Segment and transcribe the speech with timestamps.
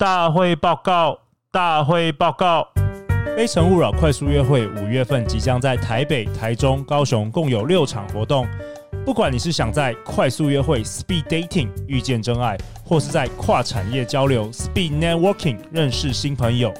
[0.00, 1.18] 大会报告，
[1.52, 2.66] 大会报告，
[3.36, 8.48] 《非诚勿扰》快速约会五月份即将在台北、台中、高雄共有六场活动。
[9.04, 16.72] 不管你是想在快速约会 （Speed Dating） 遇见真爱，或是在跨产业交流 （Speed Networking） 认识新朋友，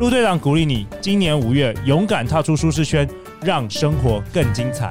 [0.00, 3.08] 陆队长鼓励你，今年五月勇敢踏出舒适圈，
[3.42, 4.90] 让生活更精彩。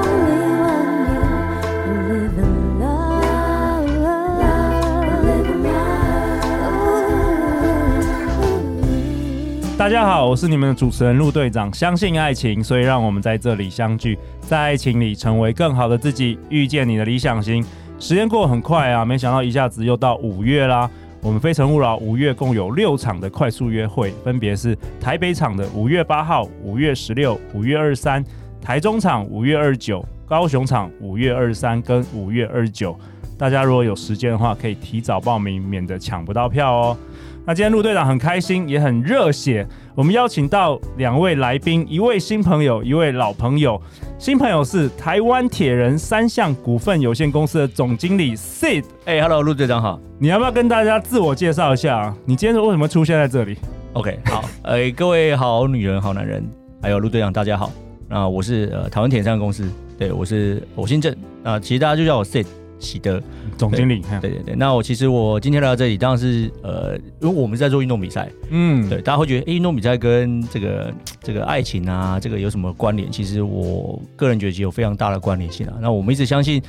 [9.81, 11.73] 大家好，我是你们的主持人陆队长。
[11.73, 14.15] 相信爱情，所以让我们在这里相聚。
[14.39, 17.65] 在爱情里成为更好的自己，遇见你的理想型。
[17.97, 20.87] 时间过得很快啊，没想到一下子又到五月啦。
[21.23, 28.23] 我们非诚勿扰五月共有六场的快速约会，分别是台北场的五月八号、五月十六、五月二十三，
[28.61, 32.95] 台中场五月二十九，高雄场五月二十三跟五月二十九。
[33.35, 36.97] 大家如果有时间的话，可以提早报名，免得抢不到票哦。
[37.43, 39.67] 那今天陆队长很开心，也很热血。
[39.95, 43.81] 我们邀请到两位来宾，一位新朋友，一位老朋友。
[44.19, 48.83] 新朋友是台湾铁人三项股份有限公司的总经理 Sid。
[49.05, 49.99] 哎、hey，Hello，陆队长好。
[50.19, 52.15] 你要不要跟大家自我介绍一下啊？
[52.25, 53.57] 你今天为什么出现在这里
[53.93, 54.45] ？OK，好。
[54.61, 56.47] 呃，各位好女人、好男人，
[56.79, 57.71] 还有陆队长，大家好。
[58.07, 59.67] 那我是呃台湾铁人三项公司，
[59.97, 61.15] 对，我是我姓郑。
[61.41, 62.45] 那，其实大家就叫我 Sid。
[62.81, 63.21] 喜德
[63.57, 64.55] 总经理，对对对。
[64.55, 73.11] 那我其实我今天来到这里，当然是呃，因为我们是在做运动比赛，嗯，对，大家会觉得，哎，运动比赛跟这个这个爱情啊，这个有什么关联？
[73.11, 75.75] 其实我个人觉得有非常大的关联性啊。
[75.79, 76.61] 那我们一直相信，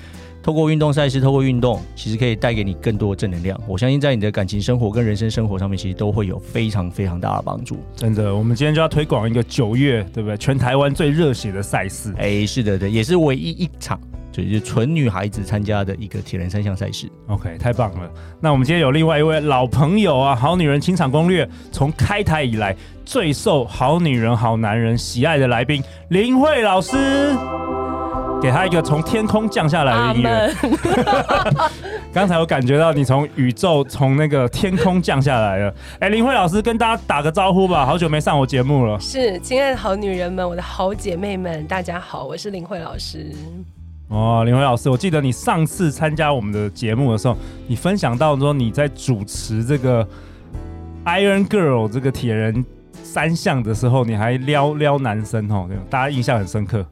[0.43, 3.59] 透过运动赛事，透过运动，其实可以带给你更多的正能量。
[3.67, 7.79] 我相信在你的感情生活跟人生生活上面，其实都会有非常非常大的帮助。
[7.95, 10.37] 真的，我们今天就要推广一个九月，对不对？
[10.37, 14.01] 全台湾最热血的赛事，哎，是的，对，也是唯一一场。
[14.33, 17.07] 就是纯女孩子参加的一个铁人三项赛事。
[17.27, 18.11] OK，太棒了。
[18.41, 26.97] 那我们今天有另外一位老朋友啊，好女人情场攻略从开台以来最受好女人好男人喜爱的来宾林慧老师，
[28.43, 30.53] 给他一个从天空降下来的音乐。
[32.13, 35.73] 刚才我感觉到你从宇宙从那个天空降下来了。
[36.01, 38.99] 哎，林慧老师跟大家打个招呼吧，好久没上我节目了。
[38.99, 43.31] 是，亲爱的好女人们，我的好姐妹们，大家好，我是林慧老师。
[44.09, 47.37] 哦，林慧老师，我记得你上次参加我们的节目的时候，
[47.69, 50.07] 你分享到说你在主持这个
[51.05, 52.65] Iron Girl 这个铁人
[53.05, 56.85] 三项的时候，你还撩撩男生哦，大家印象很深刻。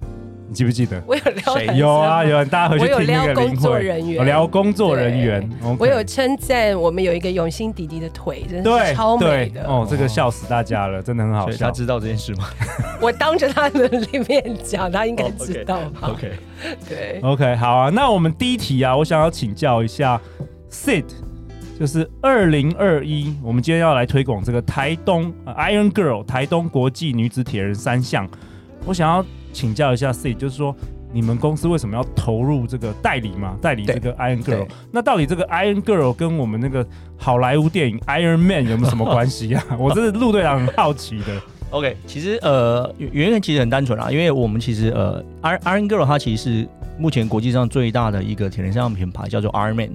[0.50, 1.00] 你记不记得？
[1.06, 5.49] 我有撩男生，有啊有，大家回去听那个工作人员，聊工作人员。
[5.78, 11.66] 我有称赞我们有一个永兴弟弟的腿，真的是超美的哦，这个笑死大家了，真的很好笑。
[11.66, 12.49] 他知道这件事吗？
[13.00, 13.89] 我当着他的
[14.27, 15.78] 面讲，他应该知道。
[16.00, 16.33] Oh, OK.
[16.89, 17.89] 对，OK，好啊。
[17.89, 20.21] 那我们第一题啊，我想要请教一下
[20.69, 21.05] ，Sit，
[21.78, 28.28] 就是二零二一，我们今天要来推广这个台东、呃、Iron Girl 台东国际女子铁人三项，
[28.84, 29.25] 我想要。
[29.53, 30.75] 请教一下 C，就是说
[31.12, 33.56] 你们公司为什么要投入这个代理嘛？
[33.61, 39.65] 代理这个 Iron Girl，那到底这个 Iron Girl 跟我们那个好莱坞电影 Iron Man 有没有什么关系啊？
[39.78, 41.41] 我这是陆队长很好奇的。
[41.71, 46.69] OK，其实呃原因其实很单纯啊，因为我们其实呃 Iron Girl 它其实是
[46.99, 49.91] 目前国际上最大的一个铁人三项品牌，叫做 Iron Man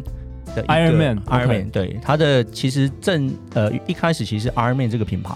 [0.56, 5.34] 的 Iron Man Iron Man，对它的其实正呃一开始其实 Iron Man 这个品牌。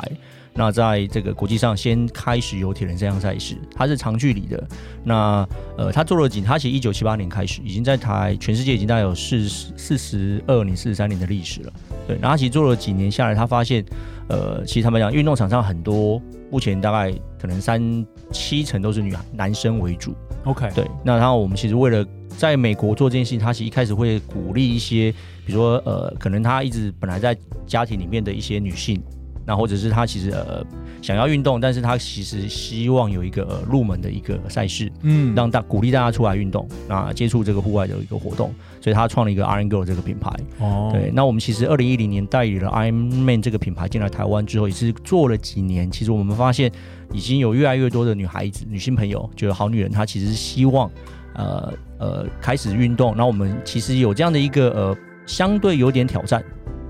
[0.54, 4.68] 那在这个国际上，先开始有铁人三项赛事，它是长距离的。
[5.04, 6.42] 那呃，他做了几？
[6.42, 11.74] 他其实一九七八年开始，已经在台全世界已经大概有四十四十二年、四十三年的历史了。
[12.08, 13.86] 对，然后他其实做了几年下来，他发现，
[14.28, 16.22] 呃，其实他们讲运动场上很多，
[16.52, 20.14] 目前大概可能三七成都是女男生为主。
[20.44, 20.86] OK，对。
[21.06, 22.06] 那然后我们其实为了
[22.38, 25.12] 在美国做这件事情，他其实一开始会鼓励一些，
[25.46, 29.02] 比如说呃，可能他一直本来在家庭里面的一些女性。
[29.50, 30.64] 那或者是他其实呃
[31.02, 40.30] 想要运动，但是他其实希望有一个、呃、入门的一个赛事，嗯，让大鼓励大家出来运动，那接触这个户外的一个活动，所以他创了一个 Iron Girl 这个品牌。
[40.60, 46.72] 哦，对，那我们其实二零一零年代理了 Iron Man 这个品牌进来台湾之后，也是做了几年，其实我们发现
[47.12, 50.88] 已经有越来越多的女孩子、女性朋友，就是好女人，她其实是希望
[51.34, 53.16] 呃呃开始运动。
[53.18, 56.44] 那我们其实有这样的一个呃相对有点挑战。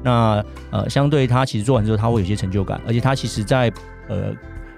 [0.04, 3.72] 那呃，相对他其实做完之后，他会有些成就感，而且他其实在
[4.08, 4.34] 呃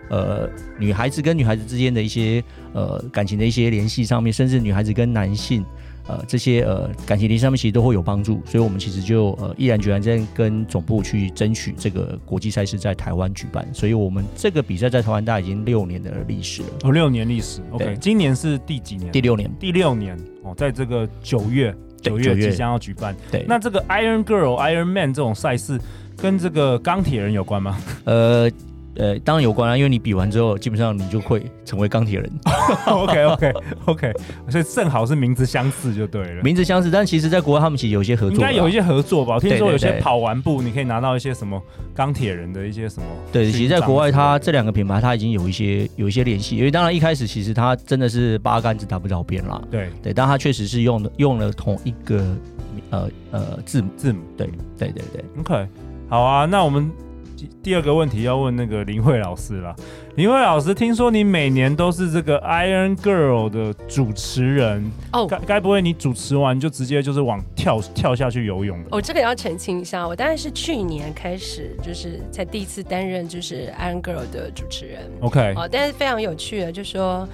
[0.09, 5.63] 呃女孩子跟女孩子之间的一些呃感情的一些联系上面，甚至女孩子跟男性
[6.07, 16.69] 呃这些呃感情联系上面其实都会有帮助，所以我们其实就呃毅然决然在跟总部去争取这个国际赛事在台湾举办，所以我们这个比赛在台湾大概已经六年的历史了。
[16.83, 19.11] 哦，六年历史，OK，今年是第几年？
[19.11, 23.15] 第六年，第六年哦，在这个九月，九月即将要举办。
[23.31, 25.79] 对，那这个 Iron Girl、Iron Man 这种赛事
[26.17, 27.77] 跟这个钢铁人有关吗？
[28.05, 28.49] 呃。
[28.95, 32.29] 呃，当然有关啊，因为你比完之后，基本上你就会成为钢铁人。
[32.85, 33.53] OK OK
[33.85, 34.13] OK，
[34.49, 36.43] 所以正好是名字相似就对了。
[36.43, 39.35] 名字相似，但其实在国外他们其实有一些合作，应该有一些合作吧？
[39.35, 41.61] 我听说有些跑完步，你可以拿到一些什么
[41.95, 43.05] 钢铁人的一些什么。
[43.31, 49.61] 对，其实在国外，它这两个品牌它已经有一些有一些联系，因为当然一开始其实它真的是八竿子打不着边啦。
[49.71, 52.35] 对对，但它确实是用的用了同一个
[52.89, 54.19] 呃呃字母字母。
[54.35, 54.47] 对
[54.77, 55.23] 对对对。
[55.39, 55.67] OK，
[56.09, 56.91] 好啊，那我们。
[57.61, 59.75] 第二个问题要问那个林慧老师了。
[60.15, 68.89] 林慧老师，听说你每年都是这个 Iron Girl 的主持人哦，该该不会你主持完就直接就是往跳跳下去游泳的？
[68.91, 75.09] 哦，这个要澄清一下，我当然是去年开始，就是才第一次担任就是 Iron Girl 的主持人。
[75.21, 77.27] OK，哦，但是非常有趣的，就是说。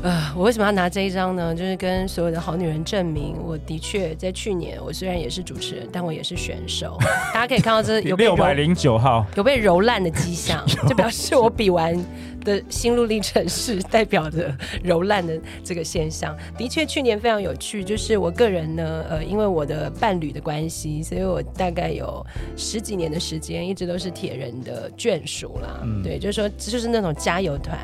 [0.00, 1.52] 呃，我为什么要拿这一张呢？
[1.52, 6.96] 就是跟所有的好女人证明，我的确在去年，我虽然也是主持人，但我也是选手。
[7.34, 11.98] 大家可以看到这有六百零九号有被揉烂的迹象， 就表示我比完
[12.44, 16.36] 的心路历程是代表着揉烂的这个现象。
[16.56, 22.24] 的确，去年非常有趣，就是我个人呢，呃，因为我的伴侣的关系，所以我大概有
[22.56, 25.80] 十几年的时间一直都是铁人的眷属啦。
[25.82, 27.76] 嗯、对，就是说，就是那种加油团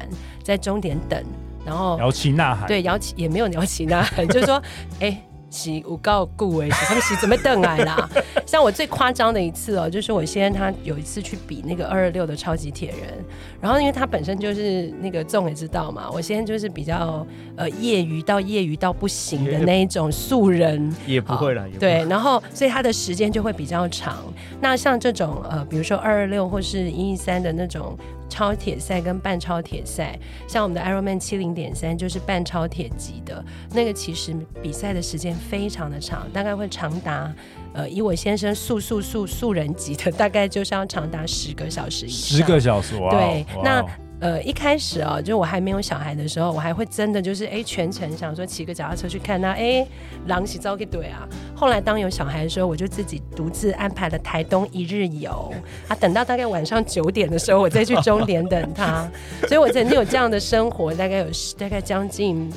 [0.45, 1.21] 在终点等。
[1.65, 4.63] 然后摇旗呐喊，对，摇旗也没有摇旗呐喊，就是说，
[5.01, 5.19] 哎，
[5.51, 8.09] 是有够顾哎，他们是怎么瞪来啦？
[8.45, 13.25] 像我最夸张的一次哦，就是我先生他有一次去比那个二二六的超级铁人，
[13.61, 17.27] 然后因为他本身就是那个众也知道嘛，我先生就是比较
[17.57, 24.19] 呃业余到业余到不行的那一种素人，也不会了，对，然后所以他的时间就会比较长。
[24.61, 27.97] 那像这种呃，比如说二二六或是一一三的那种。
[28.29, 30.19] 超铁赛跟半超铁赛，
[30.49, 37.33] 像我们的 Ironman 七零点三就是半超铁级的那个，其实比赛的时间非常的长，大概会长达
[37.73, 42.39] 呃，以我先生素素素素人级的，大概就是要长达十个小时以上。
[42.39, 43.11] 十个小时哇！
[43.11, 44.04] 对，哇那。
[44.21, 49.87] 呃，一开始啊，就我还没有小孩的时候，我还会真的就是哎，全程想说骑个脚踏车去看他，哎，
[50.27, 51.29] 狼洗澡给怼啊。
[51.55, 55.53] 后来当有小孩的时候，我就自己独自安排了台东一日游
[55.89, 59.07] 啊，等到大概晚上九点的时候，我再去终点等他。
[59.47, 61.27] 所以我曾经有这样的生活，大概有
[61.59, 62.51] 大概将近。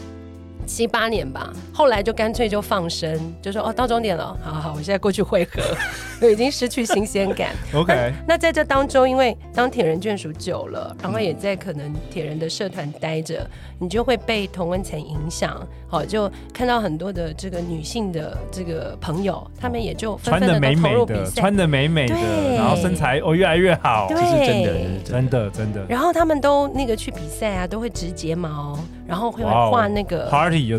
[0.67, 5.61] 七八年吧，后来就干脆就放生，就说哦，到终点了，好好好，我现在过去汇合，
[6.21, 7.55] 就已经失去新鲜感。
[7.73, 13.49] OK，那，在这当中，因为当铁人眷属久了，然后也在可能铁人的社团待着，
[13.79, 22.15] 你就会被同温层影响，好，就看到很多的这个女性的这个朋友，她们也就纷纷的都投入比赛，穿的美美的，
[22.55, 25.85] 然后身材哦越来越好，对，是真的，真的真的。
[25.87, 28.77] 然后他们都那个去比赛啊，都会植睫毛，
[29.07, 30.29] 然后会画那个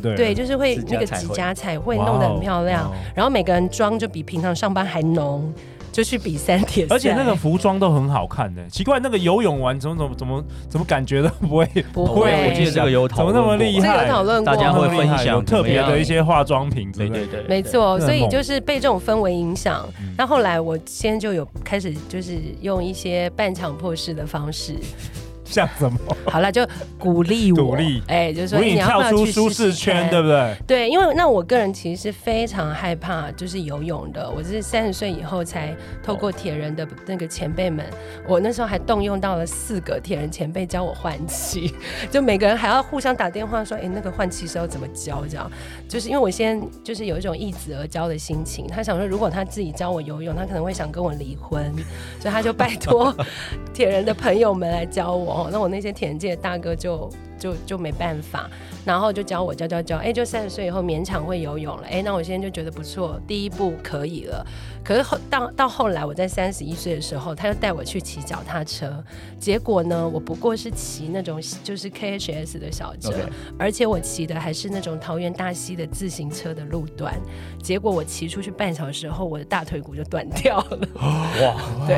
[0.01, 5.53] 对，对，就是会那个指甲彩绘弄得很漂亮，然后每个人妆就比平常上班还浓，
[5.91, 8.69] 就去比三铁，而且那个服装都很好看的。
[8.69, 12.31] 奇怪，那个游泳完怎么怎么怎么怎么感觉都不会不会？
[12.49, 13.87] 我记得这个有讨论，怎么那么厉害？
[13.87, 17.99] 这个讨论过，大家会分享特别的一些化妆品，对对对，没错。
[18.01, 19.89] 所以就是被这种氛围影响。
[20.17, 24.75] 那后来我先就有开始，就是用一些半强迫式的方式。
[25.48, 25.98] 像什么？
[26.31, 26.67] 好了，就
[26.98, 30.56] 鼓励我，鼓励，哎，就是说你要跳出舒适圈，对不对？
[30.67, 34.28] 对，因为那我个人其实是非常害怕就是游泳的。
[34.31, 37.84] 我是三十岁以后才透过铁人的那个前辈们，
[38.26, 41.74] 我那时候还动用到了四个铁人前辈教我换气，
[42.10, 45.24] 就每个人还要互相打电话说，哎，那个换气时候怎么教？
[45.28, 45.50] 这样，
[45.88, 51.72] 就是因为我先就是有一种易子而教的心情，他想说如果他自己教我游泳，他可能会想跟我离婚，
[52.20, 53.14] 所以他就拜托
[53.72, 55.38] 铁人的朋友们来教我。
[55.39, 58.51] 哦，那我那些田界大哥就就就没办法，
[58.89, 64.43] 然后就教我教教教，哎，就三十岁以后勉强会游泳了，哎，那我现在就觉得不错，第一步可以了。
[64.83, 69.05] 可是后到到后来，我在三十一岁的时候，他又带我去骑脚踏车，
[69.39, 73.13] 结果呢，我不过是骑那种就是 KHS 的小车.
[73.59, 77.15] 而且我骑的还是那种桃园大溪的自行车的路段，
[77.63, 80.79] 结果我骑出去半小时后，我的大腿骨就断掉了。
[80.97, 81.95] 哇，对，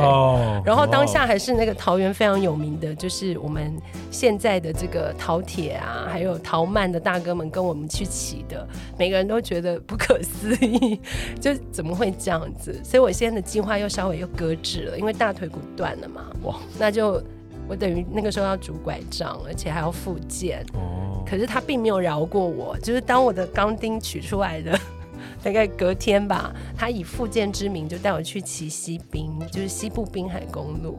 [0.64, 3.72] 然后当下还是那个桃园非常有名的，就是我们
[4.10, 10.98] 现在的这个桃铁啊，还有桃曼的大哥们跟我们去骑的，每个人都觉得不可思议，
[11.38, 12.80] 就怎么会这样子？
[12.82, 16.32] 所以我现在的计划又稍微又搁置了，因为大腿骨断了嘛。
[16.44, 17.22] 哇，那就
[17.68, 20.64] 我等于那个时候要拄拐杖，而且还要复健。
[20.72, 21.22] 哦。
[21.28, 24.72] 可是他并没有饶过我，就是当我的钢钉取出来的
[25.44, 30.98] 大概隔天吧，他以复健之名就带我去骑西滨，就是西部滨海公路。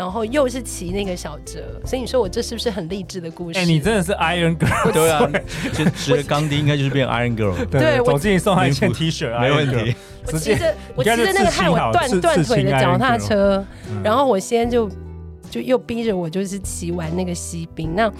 [0.00, 3.58] 然后又是骑那个小折，所以你说我这是不是很励志的故事？
[3.58, 5.30] 哎、欸，你真的是 Iron Girl， 对啊，
[5.74, 7.54] 就骑的钢钉应该就是变 Iron Girl。
[7.68, 9.94] 对，我建议送他一件 T 恤，没问题。
[10.24, 13.62] 我骑着我骑着那个害我断断腿的脚踏车，
[14.02, 14.88] 然后我先就
[15.50, 18.10] 就又逼着我就是骑完那个西兵那。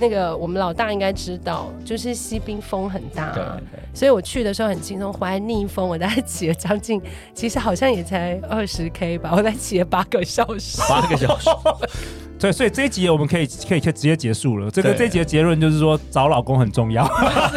[0.00, 7.00] 那个我们老大应该知道，就是西滨风很大，啊，对对对，所以我去的时候很轻松，回来逆风，我大概骑了将近，
[7.34, 11.50] 其实好像也才二十 K 吧，我在骑了八个小时，八个小时。
[12.40, 14.70] 对，所以这一集我们可以可以可以直接结束了。
[14.70, 17.06] 这个这一集的结论就是说，找老公很重要，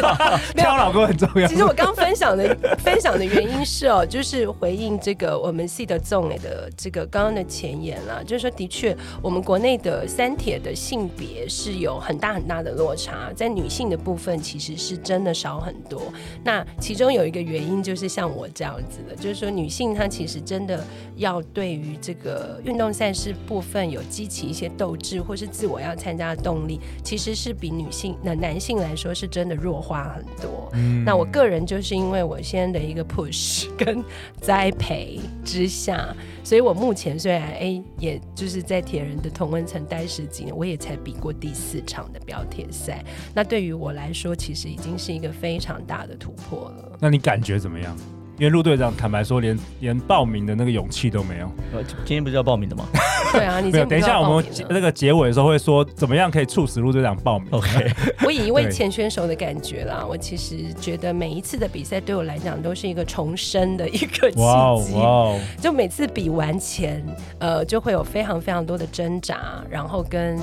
[0.54, 1.48] 挑老公很重要。
[1.48, 16.02] 其实我刚分享的分享的原因是哦，就是回应这个我们 seed Zone 的这个刚刚的前言啦，就是说的确，我们国内的三铁的性别是有很大很大的落差，在女性的部分其实是真的少很多。
[16.44, 20.84] 那其中有一个原因就是像我这样子的，就是说女性她其实真的
[21.16, 24.70] 要对于这个运动赛事部分有激起一些。
[24.76, 30.70] 斗志或是自我要参加的动力，其实是比女性那男性来说是真的弱化很多。
[30.74, 34.02] 嗯，那我个人就是因为我现在的一个 push 跟
[34.40, 43.04] 栽培之下，所以我目前虽然哎、欸，也就是在铁人的同温层待十几年，我也才比过第四场的标铁赛。
[43.34, 46.98] 那对于我来说，其实已经是一个非常大的突破了。
[47.00, 47.96] 那你感觉怎么样？
[48.38, 51.46] 因为陆队长坦白说连，连连报名的那个勇气都没有。
[51.72, 52.84] 呃，今天不是要报名的吗？
[53.32, 53.84] 对啊，你没有。
[53.84, 57.48] 等一下，我们那个结尾的时候会说，怎么样可以促使陆队长报名？
[57.52, 57.92] OK。
[58.24, 64.40] 我以一位前选手的感觉啦，我其实觉得每一次的比赛对我来讲都是一个重生的一个契机。
[64.42, 65.40] 哇哦！
[65.60, 67.04] 就每次比完前，
[67.38, 70.38] 呃，就会有非常非常多的挣扎，然后跟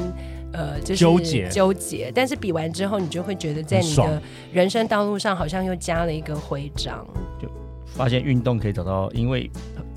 [0.53, 2.11] 呃，就是纠结纠结。
[2.15, 4.21] 但是比完之后，你就会觉得在你的
[4.53, 7.05] 人生道路上好像又加了一个徽章。
[7.41, 7.49] 就
[7.95, 9.49] 发现运动可以找到，因为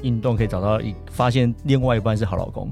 [0.02, 2.70] 运动可以找到一发现另外一半是好老公，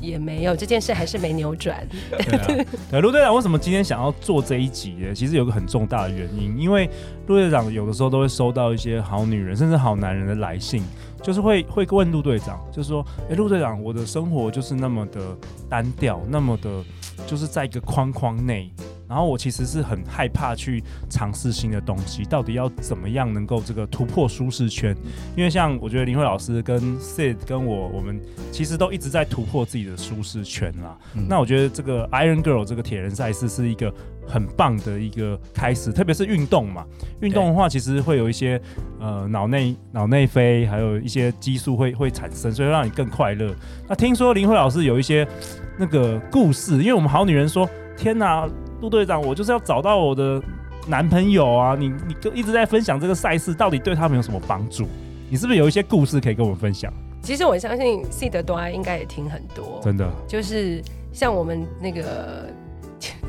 [0.00, 1.86] 也没有这件事还是没扭转。
[2.10, 5.14] 对啊， 对，陆队长为什么今天想要做这一集呢？
[5.14, 6.88] 其实有个很重大的原因，因为
[7.26, 10.82] 陆队长有的时候都会收到一些好女人甚至好男人的来信，
[11.22, 15.20] 就是会会问陆队长，就是说，哎，陆队长，我的生活就是那么的
[15.68, 16.84] 单调，那么的，
[17.26, 18.70] 就是在一个框框内。
[19.08, 24.96] 然后我其实是很害怕去尝试新的东西，到底要怎么样能够这个突破舒适圈？
[25.36, 28.20] 因为像我觉得林慧老师跟 Sid 跟我，我们
[28.50, 30.96] 其实都一直在突破自己的舒适圈啦。
[31.14, 33.92] 嗯、那我觉得这个 Iron Girl 这个铁人赛事是一个
[34.26, 36.84] 很棒的一个开始，特别是运动嘛，
[37.20, 38.60] 运动的话其实会有一些
[38.98, 43.54] 呃脑内脑内啡，还有一些激素会会产生，所以让你更快乐。
[43.86, 45.28] 那听说林慧老师有一些
[45.78, 48.48] 那个故事，因为我们好女人说，天哪！
[48.84, 50.38] 陆队长，我就是要找到我的
[50.86, 51.74] 男朋友啊！
[51.74, 54.86] 你你就一直在分享这个赛事，到底对他们有什么帮助？
[55.30, 56.92] 你是不是有一些故事可以跟我们分享？
[57.22, 60.82] 其实我相信 seed 多应该也听很多，真的，就是
[61.14, 62.50] 像我们那个。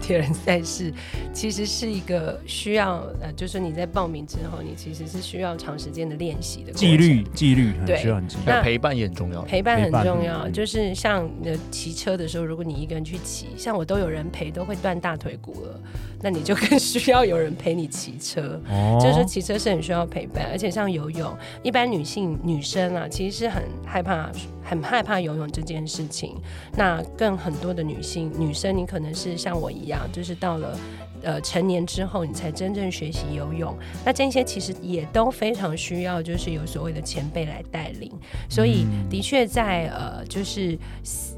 [0.06, 0.94] 铁人赛事
[1.34, 8.44] 其实是一个需要呃，就是你在报名之后，你其实是需要长时间的练习的纪律，纪律很需要很纪律。
[8.46, 10.48] 那陪伴也很重要，陪伴很重要。
[10.50, 15.80] 就是像呃骑车的时候，如果你一个人去骑，像我都有人陪，都会断大腿骨了，
[16.22, 18.62] 那你就更需要有人陪你骑车。
[18.70, 24.30] 哦，就是骑车是很需要陪伴，而且像游泳，一般女性女生啊，其实是很害怕。
[24.68, 26.36] 很害怕游泳这件事情，
[26.76, 30.76] 那更很多的女性女生，你可能是像我一样，就是到了。
[31.24, 38.12] 呃，成年之后你才真正学习游泳，那这些其实也都非常需要，就是有所谓的前辈来带领。
[38.48, 40.78] 所以的确在呃，就是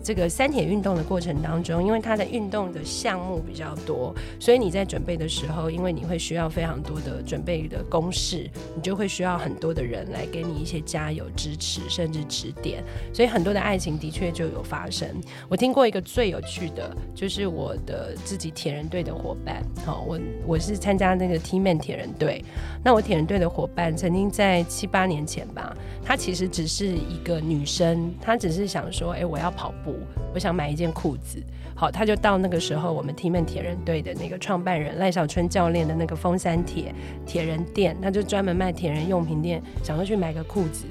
[0.07, 12.81] 这个三铁运动的过程当中，因为它的运动的项目比较多，所以你在准备的时候，因为你会需要非常多的准备的公式，你就会需要很多的人来给你一些加油支持，甚至指点。
[13.11, 15.05] 所以很多的爱情的确就有发生。
[15.49, 19.61] 我听过一个最有趣的，就是我的自己铁人队的伙伴。
[19.85, 22.41] 好，我我是参加那个 T-Man 铁人队，
[22.81, 29.96] 那我铁人队的伙伴曾经在七八年前吧，她其实只是一个女生，她只是想说，哎、我要跑步，
[30.33, 31.41] 我想买一件裤子，
[31.75, 36.93] 好，他就到那个时候我们 T-Man 铁人队的那个创办人赖小春教练的那个丰山铁
[37.25, 40.85] 铁人店，他就专门卖铁人用品店，想要去买个裤子，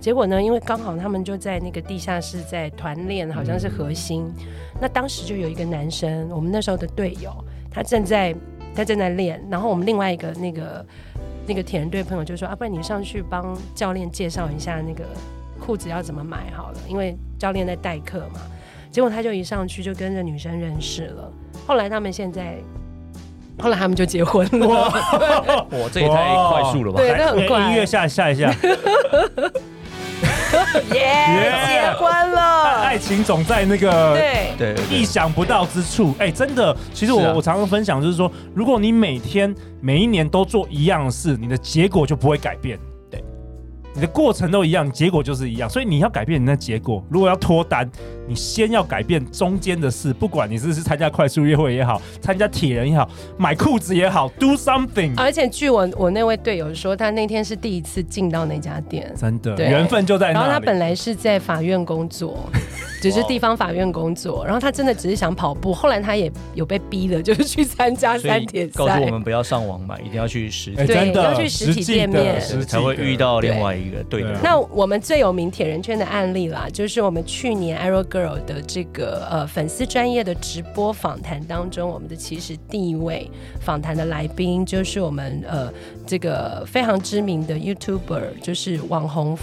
[0.00, 4.24] 结果呢，因为刚好他们就在那个地下室在团练，好像是核心，
[4.80, 7.32] 那当时就有一个男生，我们那时候的队友。
[7.68, 8.34] 他正在
[8.74, 10.86] 他正在练，然后我们另外一个那个
[11.46, 15.04] 那个铁人队朋友就说：“啊，不然你上去帮教练介绍一下那个
[15.60, 18.40] 裤子要怎么买好了，因为教练在代课嘛。”
[18.90, 21.30] 结果他就一上去就跟着女生认识了。
[21.66, 22.56] 后来他们现在，
[23.58, 24.66] 后来他们就结婚了。
[24.68, 26.98] 哇，哇这也太快速了吧？
[26.98, 27.60] 对，这很快。
[27.60, 28.50] 音乐下下一下。
[30.94, 32.80] 耶，yeah, 结婚了！
[32.82, 36.14] 爱情总在那个对对意想不到之处。
[36.18, 42.78] 哎、欸，真的，其实我、啊、我常常分享就是说，如果你每天每一年都做一样的事，你的结果就不会改变。
[43.96, 45.68] 对，你的过程都一样，结果就是一样。
[45.68, 47.90] 所以你要改变你的结果，如果要脱单。
[48.28, 55.12] 你先要改变中间的事，不管你是是参加快速约会也好，参加铁人也好， 买裤子也好，do something。
[55.16, 60.40] 而且据我我那位队友说，他那天是第一次进到那家店，真的缘分就在那。
[60.40, 62.36] 然后他本来是在法院工作，
[63.00, 68.72] 只是地方法院工作，然后他真的只是想跑步，后来他也有被逼的，就是去参加三铁赛。
[68.74, 74.36] 告诉我们不要上网买，一定要去实体，对，要去实体店面才会遇到另外一个对的。
[74.42, 78.96] 那我们最有名铁人圈的案例啦，就是我们去年 Arrow Girl 的这个。
[78.96, 85.70] 个呃粉丝专业的直播访谈当中，我们的其实第一位访谈的来宾就是我们呃
[86.06, 89.36] 这个非常知名的 YouTuber，就是网红。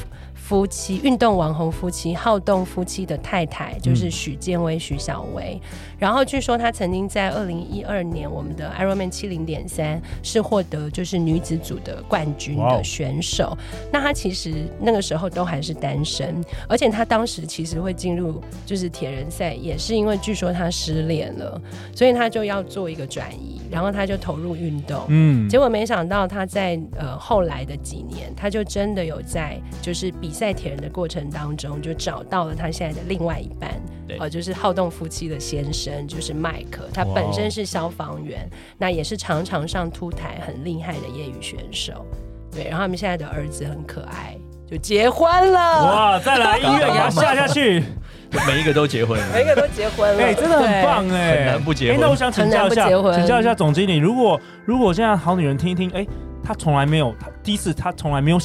[0.43, 5.57] 夫妻运动网红夫妻好动夫妻的太太就是许建威、许小薇，
[6.03, 13.57] 然后据说她曾经在二零一二年我们的 Ironman 七零点三是获得就是女子组的冠军的选手。
[13.89, 21.61] 那她其实那个时候都还是单身，而且她当时其实会进入就是铁人赛，也是因为据说她失恋了，
[21.95, 25.05] 所以她就要做一个转移，然后她就投入运动。
[25.07, 30.33] 嗯，结果没想到她在呃后来的几年，她就真的有在就是比。
[30.33, 33.69] 赛铁人的过程当中，就找到了他现在的另外一半，
[34.07, 36.87] 对，呃，就是好动夫妻的先生，就是麦克。
[36.93, 42.05] 他本身是消防员，哦、那也是常常上凸台很厉害的业余选手。
[42.51, 44.37] 对，然后他们现在的儿子很可爱，
[44.69, 45.59] 就结婚了。
[45.59, 47.83] 哇，再来音乐给他下下去，
[48.47, 51.97] 每一个都结婚了，每一个都结婚了，哎、欸，真的很棒哎，很难不结婚。
[51.97, 56.09] 欸、那我想请教一下，请教一下总经理，如果如果现在好女人听一听，哎、欸，
[56.43, 58.37] 他从来没有，她第一次她从来没有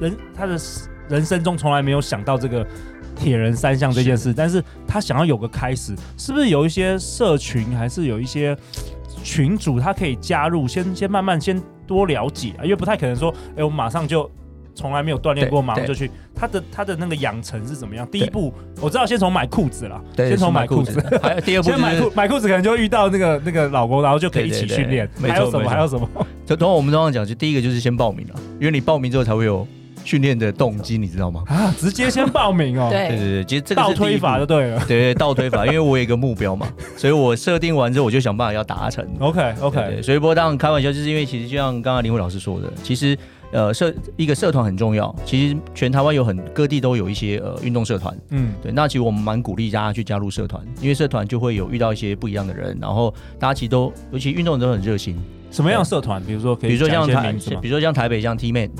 [0.00, 0.56] 人她的。
[1.08, 2.66] 人生中从来没有想到这个
[3.22, 8.56] 铁人三项这件事，但是他想要有个开始，是不是有一些社群，还是有一些
[9.22, 14.28] 群主，他可以加入，先先慢慢先多了解啊，因为不太可能说，哎、欸，我马上就
[14.74, 16.10] 从来没有锻炼过，马上就去。
[16.34, 18.04] 他的他的那个养成是怎么样？
[18.10, 25.08] 第一步我知道，先从买裤子啦，先从买裤子，还有第二步、就是、 先买裤买裤子，可能就遇到那个那个老公，然后就可以一起训练。
[25.20, 25.68] 还有什么？
[25.68, 26.08] 还有什么？
[26.44, 29.64] 就同我们刚刚讲，就第一个就是先报名了，因为你报名之后才会有。
[30.04, 31.42] 训练的动机你知道吗？
[31.46, 32.88] 啊，直接先报名哦。
[32.92, 34.78] 对对对，其实这个倒推法就对了。
[34.86, 39.06] 对 对，倒推法，因为我有一个目标嘛， 所以我设定完之后，我就想办法要达成。
[39.20, 40.00] OK OK。
[40.02, 43.16] 所以不过当然开玩笑，就是因为其实就像刚刚林伟老师说的，其实
[43.52, 45.14] 呃社一个社团很重要。
[45.24, 48.16] 其实全台湾有很各地都有一些呃运动社团。
[48.30, 48.72] 嗯，对。
[48.72, 55.16] 那其实我们蛮鼓励大家去加入社团，因为社团就会有遇到一些不一样的人，然后大家其实都尤其运动人都很热心。
[55.50, 56.22] 什么样的社团？
[56.24, 58.70] 比如说可以，比如说像台，比如说像台北像 T-Man。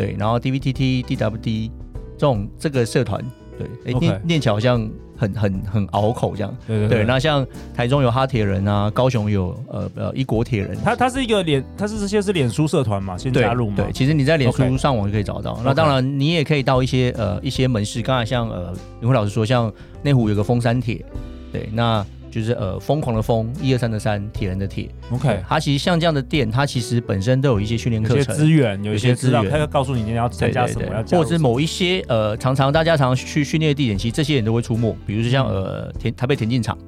[0.00, 1.70] 对，然后 DVTT、DWD
[2.16, 3.22] 这种这个社团，
[3.58, 6.56] 对，念念起来好像很很很拗口这样。
[6.66, 7.04] 对对对。
[7.04, 10.74] 那像台中有哈铁人啊，高雄有呃呃一国铁人。
[10.82, 13.76] 他他是一个脸，他是这些是脸书社团嘛，先加入嘛。
[13.76, 15.54] 对，其实你在脸书上网就可以找到。
[15.56, 15.62] Okay.
[15.64, 19.70] 那当然你也可以到一些呃一些门市，刚才像呃林辉老师说，像
[20.02, 21.04] 内湖有个丰山铁，
[21.52, 22.06] 对，那。
[22.30, 24.88] 就是呃，疯狂的疯，一二三的三，铁人的铁。
[25.10, 36.78] OK，它其实像这样的店，它其实本身都有一些训练课程、资源，有一些资源，它会告诉你今天要参加什么，要或者是某一些呃，常常大家常常去训练的地点，其实这些人都会出没，比如说像呃田台北田径场。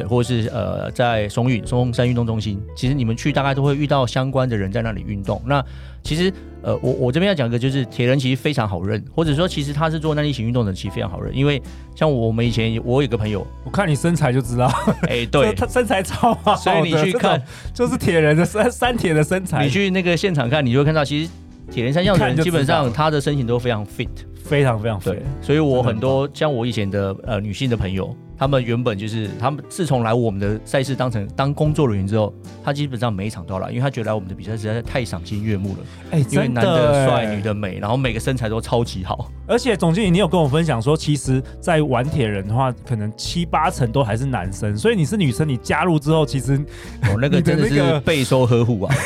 [0.00, 5.40] 对，或者是呃，在松运松山运动中心，其实你们去大概都会遇到相关的人在那里运动。
[5.46, 5.64] 那
[6.02, 6.32] 其实
[6.62, 11.36] 呃，我我这边要讲一个，就是铁人其实非常好认，或者说其实他是做耐力型运动的，其实非常好认。
[11.36, 11.60] 因为
[11.94, 14.66] 像我们以前，我有个朋友，我看你身材就知道，
[15.08, 17.42] 哎，对， 他身材超好，所以你去看
[17.74, 19.64] 就是铁人的三三铁的身材。
[19.64, 21.30] 你去那个现场看，你就会看到，其实
[21.70, 24.08] 铁人三项的人基本上他的身形都非常 fit，
[24.42, 25.18] 非常非常 fit。
[25.42, 28.16] 所以我很多像我以前的呃女性的朋友。
[28.40, 32.32] 他们原本就是，他们自从来我们的赛事当成当工作人员之后，
[32.64, 35.78] 他基本上每一场都要来，因为他觉得来我们的比赛实在是太赏心悦目了。
[36.10, 39.30] 哎、欸，因为男的帅，女的美，然后每个身材都超级好。
[39.46, 46.58] 而且总经理，你有跟我分享说，其实，在玩铁人的话，可能七八成都还是男生，所以你是女生，你加入之后，其实
[47.02, 48.94] 我、哦、那个 真的是备受呵护啊。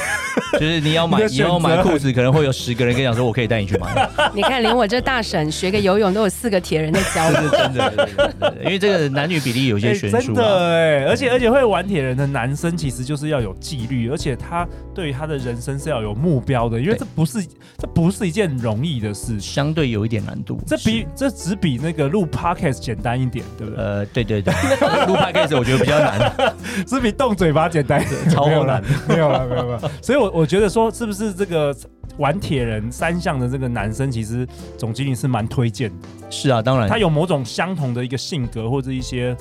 [0.55, 4.09] 就是你要买，你要买裤子，可能会有十个人跟你讲说，我可以带你去买。
[4.33, 8.55] 你看，连我这大婶学个游泳都有四个铁人在教，是真的。
[8.63, 9.24] 因为这个男。
[9.25, 10.35] 男女比例有些悬殊。
[10.35, 17.43] 真的哎，而且而且会玩铁人的男生其实就是要有纪律，而且他对于他的人生是要有目标的，因为这不是
[17.79, 20.61] 这不是一件容易的事，相对有一点难度。
[20.67, 23.83] 这比这只比那个录 podcast 简单一点，对不对？
[23.83, 24.53] 呃，对对对，
[25.07, 26.55] 录 podcast 我觉得比较难，
[26.87, 29.91] 只比动嘴巴简单一点，超难，没有了没有了。
[30.03, 31.75] 所以我我觉得说，是不是这个
[32.19, 34.47] 玩铁人三项的这个男生，其实
[34.77, 36.09] 总经理是蛮推荐的。
[36.31, 39.37] 是啊，当然，他有某种相同的一个性格或者一些，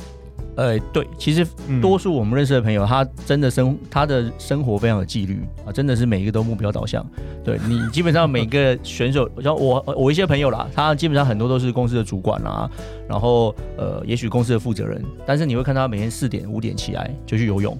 [0.55, 1.45] 呃，对，其实
[1.81, 7.05] 多数我们认识的朋友，他真的生他的生活非常有纪律啊，真的是每一个都目标导向。
[7.43, 12.69] 对，你基本上每个选手，像我我一些朋友啦，他基本上很多都是公司的主管啦，
[13.07, 17.77] 然后呃，也许公司的负责人，但是你会看他每天四点五点起来就去游泳，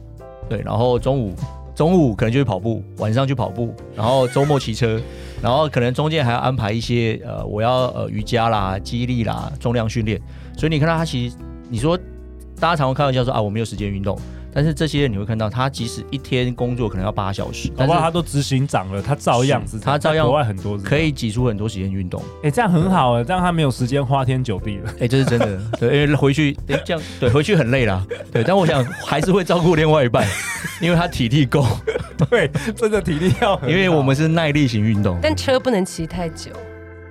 [0.49, 1.33] 对，然后中午。
[1.75, 5.01] 中午可能就去跑步，晚上去跑步，然后周末骑车，
[5.41, 10.21] 然后可能中间还要安排一些呃，我要呃瑜伽啦、肌力啦、重量训练。
[10.57, 11.35] 所以你看到他其实，
[11.69, 11.97] 你说
[12.59, 14.17] 大家常会开玩笑说啊，我没有时间运动。
[14.53, 22.21] 但是这些人你会看到，他即使一天工作可能要八小时，但是他都执行长了，他照样是，他照样国外很多可以挤出很多时间运动。
[22.43, 24.93] 哎，这样很好哎，这样他没有时间花天酒地了。
[25.01, 25.59] 哎，这是真的。
[25.79, 28.05] 对，因为回去这样对回去很累啦。
[28.31, 30.27] 对，但我想还是会照顾另外一半，
[30.81, 31.65] 因为他体力够。
[32.29, 33.59] 对，真的体力要。
[33.67, 36.51] 因为我们是耐力型运动，但车不能骑太久。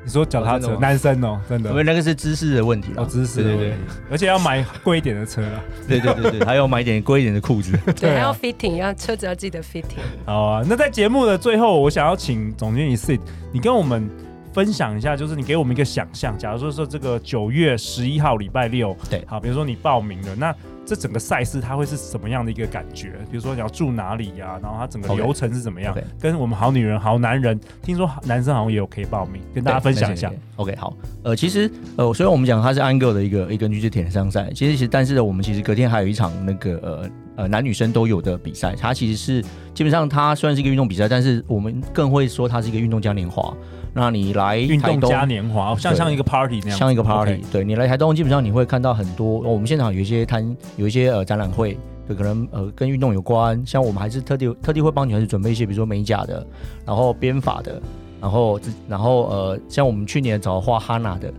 [0.05, 3.75] 你说脚踏车，男生哦，真的，因为那个是姿势的问题哦，姿势，对对，
[4.11, 10.01] 而且要买贵一点的车了，对对对对，还要买一点贵一点的裤子， 对，还要 fitting，要车子要记得 fitting。
[10.25, 13.21] 好啊，那在节目的最后，我想要请总经理 Sid，
[13.53, 14.11] 你跟我们
[14.53, 20.55] 分享一下，就是你给我们一个想象，假如说说这个九月十一号礼拜六，对，好，比如说你报名了，那。
[20.85, 23.12] 这整个赛事它会是什么样的一个感觉？
[23.31, 24.61] 比如说你要住哪里呀、啊？
[24.62, 26.05] 然后它整个流程是怎么样？Okay, okay.
[26.21, 30.31] 跟我们好女人、好男人，听说男生好像也有可以报名，跟大家分享一下。
[30.57, 30.95] OK，好。
[31.23, 34.51] 呃，其实呃，虽然我们讲它是 Iron 的一个一个女子铁人三项赛。
[34.53, 38.75] 其实其实，但是呢，我们其实隔天还有一场那个呃呃男女生都有的比赛。
[38.75, 39.42] 它其实是
[39.73, 43.57] 基本上它虽然是一个运动比赛，但是我们更会说它是一个运动嘉年华。
[43.94, 47.42] 那你来运动嘉年华，像像一个 party 那样，像一个 party。
[47.52, 49.40] 对，你来台东，基本上你会看到很多。
[49.40, 51.76] 我们现场有一些摊，有一些呃展览会，
[52.07, 53.62] 对可能呃跟运动有关。
[53.66, 56.46] 像我们还是特地特地会帮女孩子准备一些，比如说美甲的，
[56.87, 57.81] 然后编发的，
[58.20, 61.33] 然后然后呃像我们去年找画哈娜的。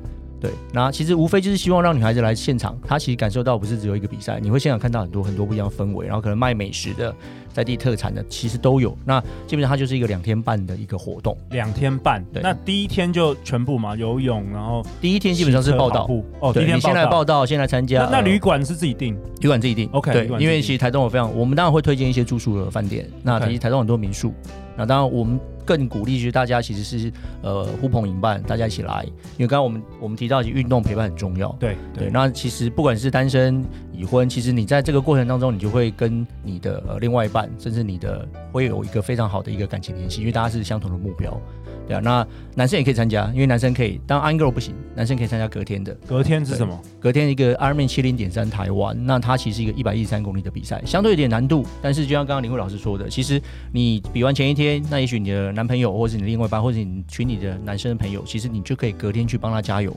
[0.44, 7.16] 对，那其实无非就是希望让女孩子来现场，她其实感受到不是只有一个比赛，你会现场看到很多很多不一样的氛围，然后可能卖美食的、
[7.54, 8.94] 在地特产的，其实都有。
[9.06, 12.22] 那基本上它就是一个两天半的一个活动，两天半。
[12.34, 16.06] 对，那第一天就全部嘛，游泳，然后第一天基本上是报道。
[16.42, 18.10] 哦，第一天先来报道，先来参加。
[18.12, 19.90] 那旅馆是自己订，旅馆自己订。
[19.94, 23.10] OK，对，因为其实台东有非常，我们当然会推荐一些住宿的饭店。
[23.24, 24.34] 那其实台东很多民宿。
[24.76, 29.04] 那当然，我们更鼓励就是大家其实是呃呼朋引伴，大家一起来。
[29.38, 31.50] 因为刚刚我们我们提到，运动陪伴很重要。
[31.60, 32.12] 对对，对。
[32.12, 41.40] 那其实不管是单身、已婚，其实你在这个过程当中，你就会跟你的呃另外一半，甚至你的会有一个非常好的一个感情联系，因为大家是相同的目标。
[41.88, 45.94] 对啊，那男生也可以参加，因为男生可以当 Iron Girl 不行，男生可以参加隔天的。
[46.08, 46.80] 隔天是什么？
[47.00, 51.66] 隔天一个 Ironman 七零点三台湾，那它其实是一个一百一十三公里的比赛，相对有点难度。
[51.82, 53.42] 但是就像刚刚林慧老师说的，其实
[53.72, 59.92] 你比完前一天，那也许你的男朋友，或者是你另外一半，或者你群里的男生的朋友，其实你就可以隔天去帮他加油。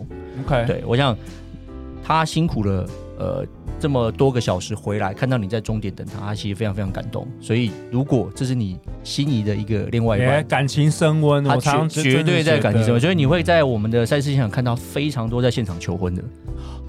[0.45, 1.17] OK，对，我想
[2.03, 2.89] 他辛苦了。
[3.19, 3.43] 呃，
[3.79, 7.29] 这么多个小时回来，看到你在终点等他，他其实非常非常感动。
[7.41, 13.01] 所以，如果这是你心仪的一个另外一半，欸、感情升温，他绝绝对在感情升温。
[13.01, 16.23] 所以你会在我们的赛事现场看到非常多在现场求婚的，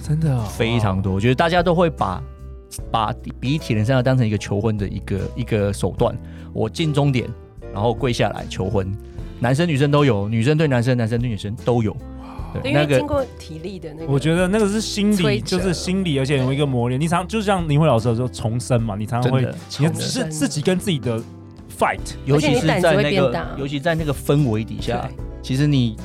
[0.01, 1.13] 真的、哦、非常多。
[1.13, 2.23] 我觉得大家都会把
[2.89, 6.17] 把比铁人三项当成一个求婚的一个一个手段。
[6.53, 7.27] 我进终点，
[7.73, 8.91] 然后跪下来求婚，
[9.39, 11.95] 男生女生都有，女生对男生，男生对女生都有。
[12.53, 16.99] 对，因为经过体力的那个，我觉得那个是心理，就是心理，而且有一个磨练。
[16.99, 19.47] 你常就像林慧老师说重生嘛，你常常会
[19.79, 21.19] 你是自己跟自己的
[21.77, 25.09] fight，尤其是在那个，尤其在那个氛围底下，
[25.41, 25.95] 其实你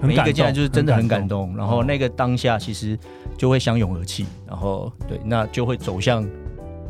[0.00, 2.98] 每一个进来就是真的很感动，然后那个当下其实
[3.36, 6.26] 就会相拥而泣，然后对，那就会走向。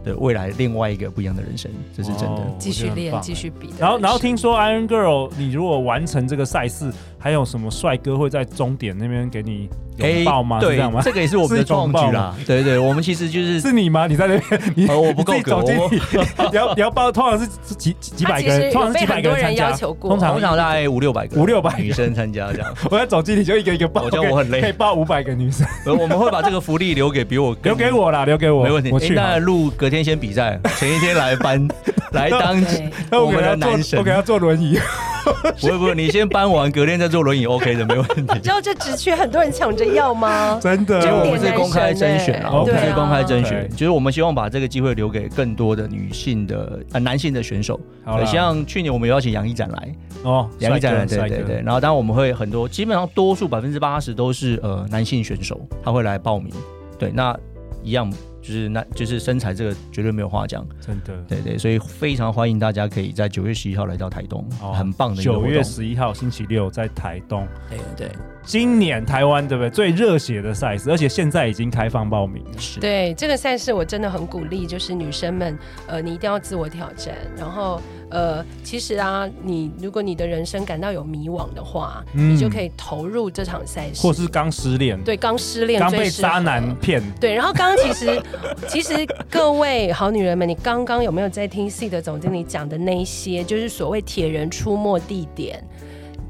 [0.03, 2.41] 的未来另外一个不一样的人生，这是真的。
[2.59, 3.69] 继续练，继续比。
[3.79, 10.59] 然后，然后听说 Iron Girl，你如果完成这个赛事，还有什么帅哥会在终点那边给你拥抱吗？
[10.59, 12.35] 对，这个也是我们的创举啦。
[12.47, 14.07] 对对，我们其实就是是你吗？
[14.07, 14.61] 你在那边？
[14.75, 15.63] 你我不够 格。
[15.63, 19.71] 你要你要抱，通常是几几百个人，通常是几百个人参加。
[19.73, 22.75] 通常通常大概五六百个，五六百女生参加这样。
[22.91, 25.67] 我在总经理就一个一个抱，我觉得我很累，可以抱五百个女生。
[25.85, 28.91] 我们会把这个福利留给比我 留给我啦，留给我，没问题。
[28.91, 29.15] 我去。
[29.15, 31.69] 那录隔天先比赛，前一天来搬
[32.13, 34.79] 来当我们的男神，我给他坐轮椅。
[35.61, 38.39] 不会不会，你先搬完，隔天再坐轮椅， OK 的，没问题。
[38.41, 40.59] 知道这职缺很多人抢着要吗？
[40.61, 47.79] 真的，我们是公开甄选啊，我们是公开甄选，就是我们希望把这个机会留给更多的女性的呃男性的选手。
[48.05, 51.63] 好，像去年我们邀请杨一展来哦，杨一展来，对对对。
[51.65, 56.53] 然后当然我们会很多，基本上多数百分之八十都是呃男性选手，他会来报名。
[56.99, 57.37] 对，那
[57.83, 58.11] 一样。
[58.43, 68.11] 就是那，就是身材这个绝对没有话讲，真的，对对，所以非常欢迎大家可以在九月十一号来到台东，哦、很棒的九月十一号星期六在台东，对对。
[68.45, 69.71] 今年台湾对不对？
[69.71, 72.43] 最热血的赛事，而且现在已经开放报名。
[72.59, 77.15] 是对这个赛事，我真的很鼓励，就是女生们，呃，你一定要自我挑战。
[77.37, 84.03] 然后，呃，其实啊，你如果你的人生感到有迷惘的话，嗯、你就可以投入这场赛事。
[84.03, 87.03] 或是刚失恋，对，刚失恋，刚被渣男骗。
[87.21, 88.23] 对，然后刚刚其实，
[88.67, 95.63] 其实各位好女人们，你刚刚有没有在听 Seed 的总经理讲的那一些，就是所谓铁人出没地点？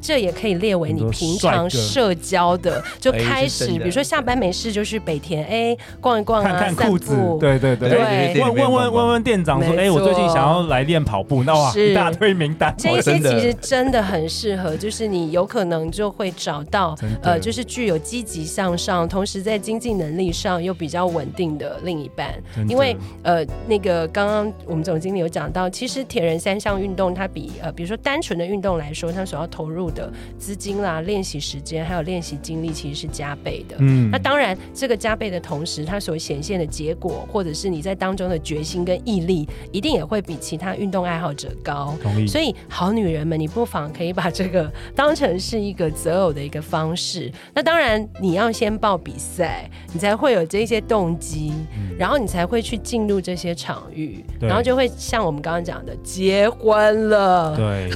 [0.01, 22.33] 这也可以列为你平常社交的， 就开始，比如说下班没事就去北田，哎，逛一逛啊，看看裤子，对对对，问问问问问店长说，哎，我最近想要来练跑步，那哇，一大堆名单，这些其实真的很适合，就是你有可能就会找到，呃，就是具有积极向上，同时在经济能力上又比较稳定的另一半，
[22.69, 33.77] 因为呃，那个刚刚我们总经理有讲到，其实铁人三项运动它比呃，比如说单纯的运动来说，它所要投入的资金啦、练习时间还有练习精力，其实是加倍的。
[33.79, 41.95] 嗯，那当然，这个加倍的同时，它所显现的结果，或者是你在当中的决心跟毅力，一定也会比其他运动爱好者高。
[42.03, 42.27] 同意。
[42.27, 47.31] 所以，好女人们，你不妨可以把这个 当成是一个择偶的一个方式。
[47.55, 57.57] 那当然，你要先报比赛，你才会有这些动机，嗯、然后你才会去进入这些场域，然后就会像我们刚刚讲的，结婚了。
[57.57, 57.91] 对，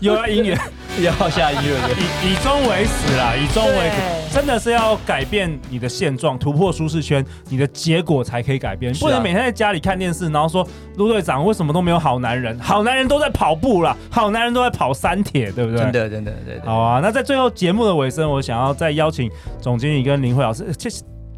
[0.00, 0.58] 又要姻缘，
[0.98, 1.78] 又要下姻缘。
[1.96, 8.92] 以以终为始啦，以终为始，真的是要改变你的现状，突破舒适圈，你的结果才可以改变。
[8.92, 12.58] 啊、不能每天在家里看电视，然后说陆队长为什么都没有好男人？
[12.58, 15.80] 好男人都在跑步啦，好男人都在跑三铁，对不对？
[15.80, 16.32] 真的，真的。
[16.64, 20.66] 好啊，那在最后节目的尾声，我想要再邀请总经理跟林慧老师。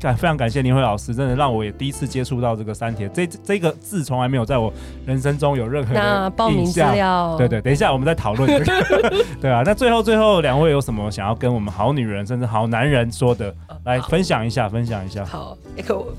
[0.01, 4.73] 感非常感谢林慧老师，真的让我也第一次接触到这个三铁，这这个字从来没有在我
[5.05, 6.23] 人生中有任何的印象。
[6.23, 9.25] 那报名资料，对对，等一下我们再讨论这个。
[9.41, 13.55] 对啊，那最后最后两位有什么想要跟我们好女人甚至好男人说的？
[13.85, 15.25] 来分享一下，分享一下。
[15.25, 15.57] 好，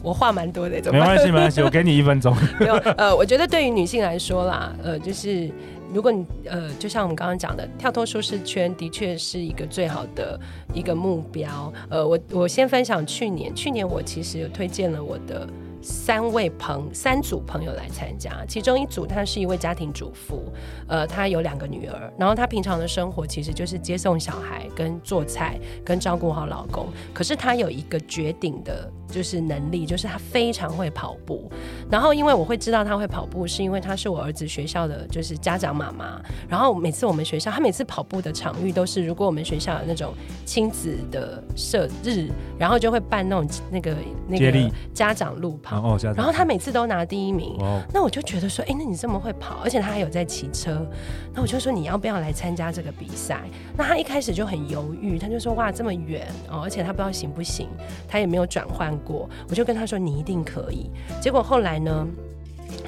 [0.03, 2.35] 我话蛮多的， 没关系没关系，我给你一分钟。
[2.59, 5.49] 没有，呃，我觉得对于女性来说啦，呃，就是。
[5.93, 10.39] 如果你呃，就像我们刚刚讲的，跳脱舒适圈的确是一个最好的
[10.73, 11.71] 一个目标。
[11.89, 15.47] 呃，我我先分享去年，去年我其实有推荐了我的。
[15.81, 20.43] 三位朋三组朋友来参加，其中一组她是一位家庭主妇，
[20.87, 26.87] 呃，她有两个女儿，然后她平常的生活其实就是接送小孩、跟做菜、跟照顾好老公。
[27.13, 31.51] 可是她有一个绝顶的，就是能力，就是她非常会跑步。
[31.89, 36.21] 然后因为我会知道她会跑步，是因为她是我儿子学校的就是家长妈妈。
[36.47, 40.13] 然后每次我们学校，她每次跑步的场域都是，如果我们学校有那种
[40.45, 43.95] 亲子的社日，然后就会办那种那个
[44.27, 45.70] 那个家长路跑。
[46.15, 50.85] 然后他每次都拿第一名，哦、那我就觉得说，哎，那你这么会跑，而且他还有在骑车，
[51.33, 53.41] 那我就说你要不要来参加这个比赛？
[53.77, 57.67] 那他一开始就很犹豫，他就说哇这么远哦，而且他不知道行不行，
[58.07, 60.89] 他也没有转换过，我就跟他说你一定可以。
[61.21, 62.07] 结果后来呢？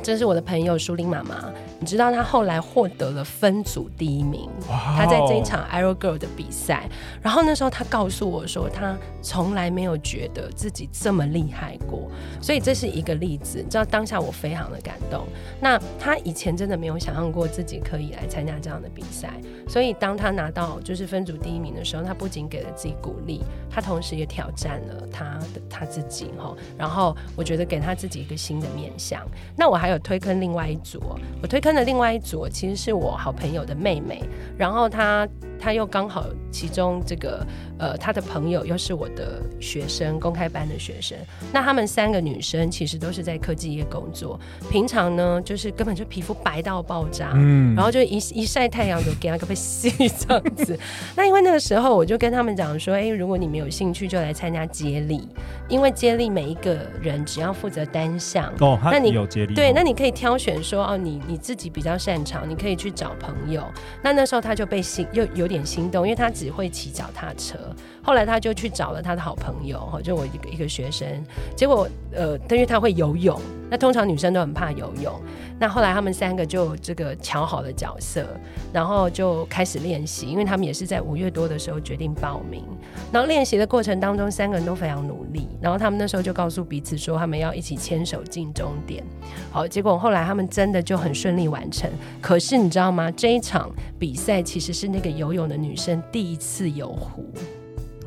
[0.01, 4.49] 这是我的朋友舒琳妈妈，你知道她后来获得了分组第一名。
[4.67, 6.89] 她在这一场 a r r o Girl 的比赛，
[7.21, 13.59] 然后那时候她告诉我说，她从来没有觉得自己这么厉害过，所以这是一个例子。
[13.59, 15.25] 你知道当下我非常的感动。
[15.61, 19.33] 那她以前真的没有想象过自己可以来参加这样的比赛，
[19.69, 26.53] 所以当她拿到就是分组第一名的时候，她不仅给了自己鼓励，她同时也挑战了她的她自己哈。
[26.77, 29.21] 然后我觉得给她自己一个新的面向。
[29.55, 31.01] 那我还有推坑另外一组，
[31.41, 34.21] 我推坑的另外一组其实是我好朋友的妹妹，
[34.57, 35.27] 然后她
[35.59, 37.45] 她又刚好其中这个。
[37.79, 41.17] 呃，她的朋友又是我的学生，公开班的学生。
[41.51, 50.79] 那他们三个女生其实都是在科技业工作，平常呢就是根本就皮肤白到爆炸，嗯，然后就一一晒太阳就给他个被吸这样子。
[51.17, 55.27] 那因为那个时候我就跟他们讲说，哎，如果你们有兴趣，就来参加接力，
[55.67, 63.63] 因为接力每一个人只要负责单项哦，那你有接力对，那你可以挑选说哦，你你自己比较擅长，你可以去找朋友。
[64.01, 67.57] 那那时候他就被心又有点心动，因为他只会骑脚踏车。
[68.03, 71.07] 后来他就去找了他的好朋友，哈，就我一个一个学生。
[71.55, 73.39] 结果，呃，因为他会游泳，
[73.73, 75.11] 那通常女生都很怕游泳。
[75.57, 78.23] 那后来他们三个就这个乔好了角色，
[78.71, 82.63] 然后就开始练习，因为他们也是在五月多的时候决定报名。
[83.11, 85.47] 然后练习的过程当中，三个人都非常努力。
[85.59, 89.03] 然后他们那时候就告诉彼此说，他们要一起牵手进终点。
[89.51, 91.89] 好，结果后来他们真的就很顺利完成。
[92.21, 93.09] 可是你知道吗？
[93.09, 97.25] 这一场比赛其实是那个游泳的女生第一次游湖。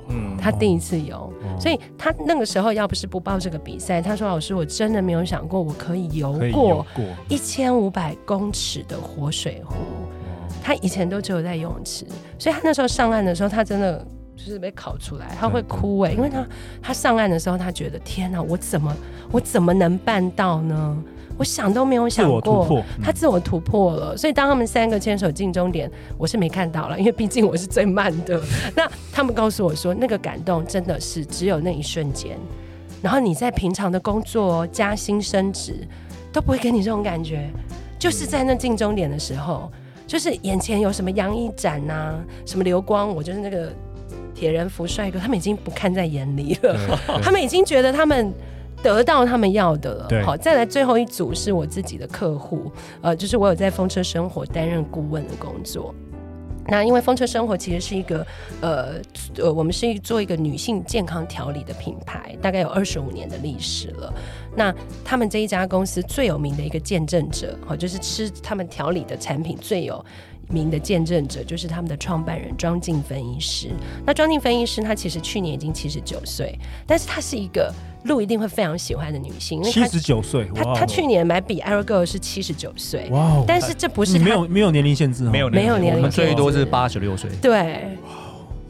[0.08, 6.86] 嗯，他第一次游，哦、所以他那个时候要不是不报这个比赛，他说：“老师，我真的没有想过我可以游过
[7.28, 9.74] 一千五百公尺的活水湖。
[9.74, 10.08] 哦”
[10.62, 12.04] 他以前都只有在游泳池，
[12.38, 14.04] 所以他那时候上岸的时候，他真的
[14.36, 16.46] 就是被考出来，他会哭哎、欸，因为他
[16.82, 18.96] 他上岸的时候，他觉得天哪，我怎么
[19.30, 20.96] 我怎么能办到呢？
[21.38, 24.16] 我想都没有想过，他自我突破了。
[24.16, 28.40] 所以当他们三个牵手进终点，我是没看到了，因为毕竟我是最慢的。
[28.74, 32.38] 那他们告诉我说，那个感动真的是只有那一瞬间。
[33.02, 35.86] 然后你在平常的工作、加薪、升职
[36.32, 37.50] 都不会给你这种感觉，
[37.98, 39.70] 就是在那进终点的时候，
[40.06, 42.14] 就是眼前有什么洋衣展呐，
[42.46, 43.70] 什么流光，我就是那个
[44.34, 48.32] 铁人服帅哥，他们已经不看在眼里了， 他们已经觉得他们。
[48.82, 55.94] 得到他们要的了，好，再来最后一组是我自己的客户，呃，就是我有在风车生活担任顾问的工作。
[56.68, 58.26] 那因为风车生活其实是一个，
[58.60, 58.94] 呃
[59.36, 64.12] 呃，我们是一做一个女性健康调理的品牌，大概有二十五年的历史了。
[64.56, 70.04] 那他们这一家公司最有名的一个见证者，好，就是吃他们调理的产品最有
[70.48, 73.68] 名的见证者，就是他们的创办人庄静芬医师。
[74.04, 77.72] 那庄静芬医师她其实去年已经七十九岁，但是她是一个。
[78.04, 83.42] 路一定会非常喜欢的女性，因为七十九岁，她她去年买比 Girl 是七十九岁，哇！
[83.44, 87.98] 但是这不是没有没有年龄限制，没有没有年龄，最多是八十六岁，对，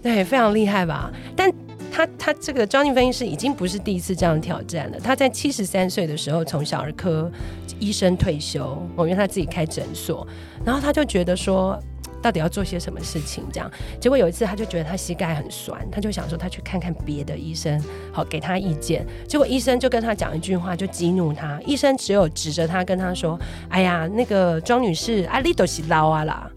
[0.02, 1.12] 对，非常厉害吧？
[1.36, 1.52] 但
[1.96, 7.30] 他他这个庄静芬医师已经不是第一次这样挑战了，她在七十三岁的时候从小儿科
[7.78, 10.26] 医生退休，我因为她自己开诊所，
[10.62, 11.82] 然后他就觉得说。
[12.22, 13.44] 到底要做些什么事情？
[13.52, 17.80] 这样，结果有一次他就觉得他膝盖很酸，他就想说他去看看别的医生，
[18.11, 19.06] 好给他意见。
[19.28, 21.61] 结果医生就跟他讲一句话，就激怒他。
[21.64, 23.38] 医生只有指着他跟他说
[23.70, 26.50] ：“哎呀，那个庄女士，阿里都是老啊啦，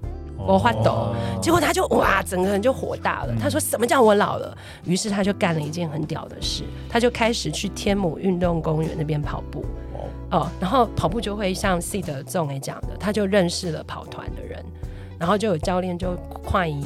[0.53, 3.33] 我发抖。”结果他就哇，整个人就火大了。
[3.39, 9.63] 他说：“什么叫我老了？”于是他就干了一件很屌的事，他就开始去天母运动公园那边跑步。
[10.31, 14.63] 哦，然后跑步就会像 C 的总也讲的，他就认识了跑团的人。
[15.17, 16.85] 然后就有教练就快移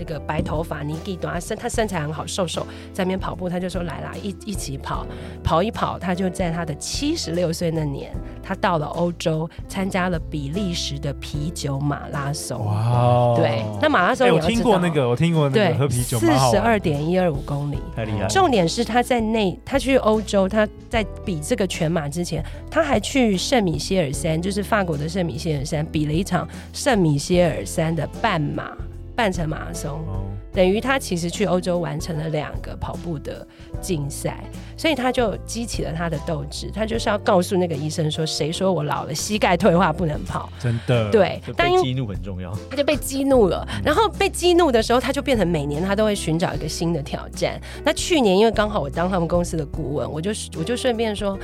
[0.00, 5.06] 那个白头发尼基短，他身他身材很好，瘦瘦在那边跑步，他就说来啦，一一起跑，
[5.44, 8.10] 跑一跑，他就在他的七十六岁那年，
[8.42, 12.64] 他到了欧洲参加了比利时的啤酒马拉松。
[12.64, 18.26] 哇，对，那马拉松我听过那个，我听过那个喝啤酒，四十二点一二五公里，太厉害。
[18.28, 28.72] 重点是他在那，他去欧洲，他在比这个全马之前，他还去圣米歇尔山，就是法国的圣米歇尔山，比了一场圣米歇尔山的半马。
[29.20, 33.46] 半程马拉松，哦、等于他其实去欧洲完成了两个跑步的
[33.78, 34.42] 竞赛，
[34.78, 43.68] 所以他就激起了他的斗志，他就是要告诉那个医生说：“谁说我老了，膝盖退化不能跑？”真的，对，但激怒很重要， 他就被激怒了。
[43.84, 47.60] 然后被激怒的时候，他就变成每年他都会寻找一个新的挑战。
[47.84, 51.38] 那去年因为刚好我当他们公司的顾问，我就我就顺便说：“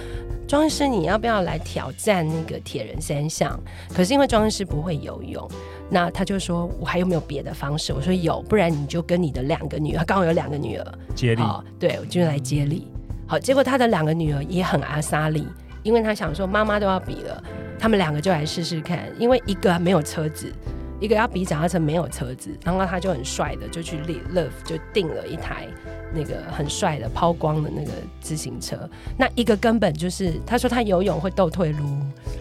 [0.47, 3.59] 庄医师，你要不要来挑战那个铁人三项？”
[3.93, 5.49] 可是因为庄医师不会游泳。
[5.89, 11.43] 那他就说：“我还有没有别的方式？”我说：“有，不然你就跟你的两个女儿，刚好有两个女儿接力，
[11.79, 12.89] 对，我就来接力。
[13.29, 15.47] 好，结果他的两个女儿也很阿莎力，
[15.85, 17.43] 因为他想说妈妈都要比了，
[17.79, 19.09] 他们两个就来试试看。
[19.19, 20.53] 因为一个没有车子，
[21.01, 23.99] 一个要比脚踏车没有车子，然后他就很帅的就去
[24.35, 25.69] Love 就订了一台。”
[26.17, 31.85] 那个很帅的抛光的那个自行车，那一个根本就是他说他游泳会倒退撸，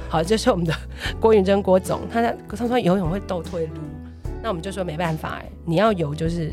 [0.08, 0.74] 好，这、就是我们的
[1.20, 3.74] 郭云珍郭总，他他说游泳会倒退撸，
[4.42, 6.52] 那我们就说没办法哎，你要游就是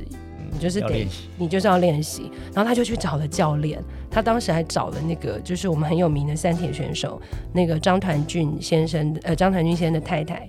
[0.50, 1.06] 你就是得
[1.38, 7.20] 你就是要练习，然后他就去找了教练，他当时还找了那个就是我们很有名的三铁选手
[7.52, 10.48] 那个张团俊先生，呃张团俊先生的太太，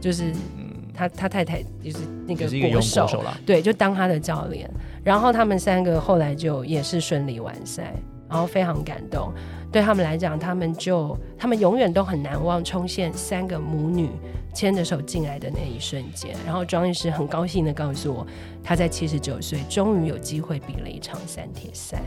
[0.00, 0.32] 就是
[0.94, 4.70] 他他太太就是那个国手，手对，就当他的教练。
[5.02, 7.92] 然后他们三个后来就也是顺利完赛，
[8.28, 9.32] 然后非常感动。
[9.70, 14.08] 对他们来讲，他们就他们永远都很难忘冲线三个母女
[14.54, 16.30] 牵着手进来的那一瞬间。
[16.46, 18.26] 然后庄医师很高兴的告诉我，
[18.62, 22.00] 他在七十九岁终于有机会比了一场三铁赛。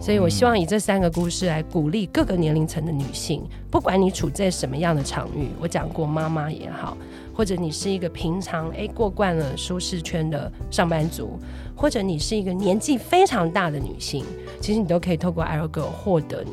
[0.00, 6.96] 所以我希望以这三个故事来鼓励各个年龄层的女性，不管你处在什么样的场域，我讲过妈妈也好。
[7.40, 11.40] 或者你是一个平常哎过惯了舒适圈的上班族，
[11.74, 14.26] 或者你是一个年纪非常大的女性，
[14.60, 16.52] 其实你都可以透过 Irogo 获得你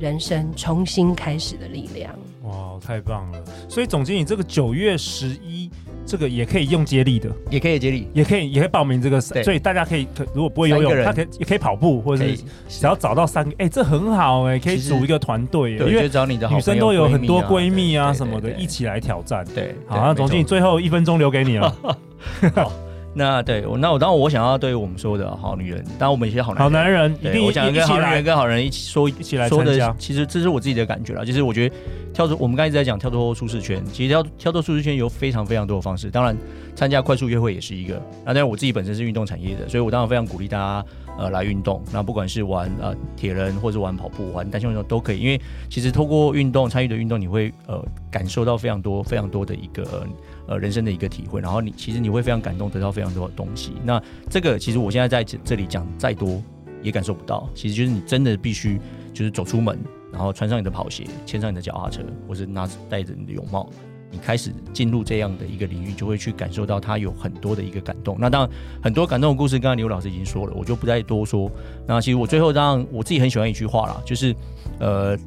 [0.00, 2.12] 人生重新开始的力量。
[2.42, 3.44] 哇，太棒了！
[3.68, 5.70] 所以总经理，这个九月十一。
[6.06, 12.36] 这个也可以用接力的，也可以接力，也可以也可以报名这个，所以大家可以可如果不会游泳，他可以也可以跑步，或者是
[12.68, 19.44] 只要找到三个，哎，这很好哎，可以组一个团队，因为找你的女生都有很多闺蜜啊什么的，一起来挑战。
[19.54, 21.76] 对，好，那总经理最后一分钟留给你了。
[22.54, 22.72] 好，
[23.16, 29.94] 那对，那我当然我想要对我们说的好女人，当然我们一些好男好男人，一定我想跟好女人跟好人一起说，一起来说的。
[29.98, 31.74] 其实这是我自己的感觉啦，就是我觉得。
[32.16, 36.10] 跳出，我们刚才一直在讲跳脱舒适圈，其实跳跳脱舒适圈有非常非常多的方式。
[36.10, 36.34] 当然，
[36.74, 38.00] 参加快速约会也是一个。
[38.24, 40.84] 那当然，我自己本身是运动产业的，所以我当然非常鼓励大家
[41.18, 41.84] 呃来运动。
[41.92, 45.20] 那不管是玩呃铁人，或者玩跑步、玩单项运动都可以。
[45.20, 45.38] 因为
[45.68, 50.02] 其实透过运动参与的运动，你会呃感受到非常多非常多的一个呃
[50.46, 51.40] 呃人生的一个体会。
[51.40, 53.72] 然后你其实你会非常感动，得到非常多的东西。
[53.84, 56.42] 那这个其实我现在在这这里讲再多
[56.82, 57.48] 也感受不到。
[57.54, 58.80] 其实就是你真的必须
[59.12, 59.78] 就是走出门。
[60.12, 63.68] 然后穿上你的跑鞋，牵上你的脚踏车，或是拿戴着你的泳帽，
[64.10, 68.16] 你开始进入这样的一个领域，就会去感受到它有很多的一个感动。
[68.18, 68.50] 那当然，
[68.82, 71.50] 很多感动的故事，刚刚刘老师已经说了，我就不再多说。
[71.86, 74.34] 那其实我最后让我自己很喜欢一句话啦，就是
[74.78, 75.18] 呃，